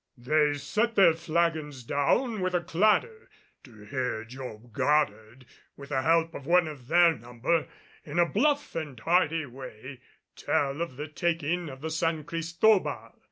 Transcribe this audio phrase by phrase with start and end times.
[0.17, 3.29] They set their flagons down with a clatter
[3.63, 5.45] to hear Job Goddard,
[5.77, 7.67] with the help of one of their number,
[8.03, 8.75] in a bluff,
[9.05, 10.01] hearty way
[10.35, 13.13] tell of the taking of the San Cristobal.